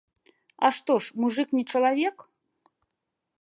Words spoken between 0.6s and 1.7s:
А што ж, мужык не